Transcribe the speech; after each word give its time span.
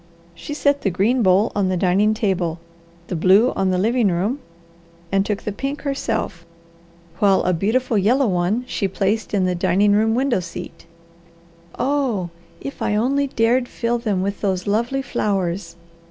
She 0.33 0.55
set 0.55 0.81
the 0.81 0.89
green 0.89 1.21
bowl 1.21 1.51
on 1.53 1.69
the 1.69 1.77
dining 1.77 2.15
table, 2.15 2.57
the 3.05 3.15
blue 3.15 3.51
on 3.51 3.69
the 3.69 3.77
living 3.77 4.07
room, 4.07 4.39
and 5.11 5.23
took 5.23 5.43
the 5.43 5.51
pink 5.51 5.83
herself, 5.83 6.43
while 7.19 7.43
a 7.43 7.53
beautiful 7.53 7.99
yellow 7.99 8.25
one 8.25 8.63
she 8.65 8.87
placed 8.87 9.31
in 9.31 9.45
the 9.45 9.53
dining 9.53 9.91
room 9.91 10.15
window 10.15 10.39
seat. 10.39 10.87
"Oh, 11.77 12.31
if 12.59 12.81
I 12.81 12.95
only 12.95 13.27
dared 13.27 13.67
fill 13.67 13.99
them 13.99 14.23
with 14.23 14.41
those 14.41 14.65
lovely 14.65 15.03
flowers!" 15.03 15.75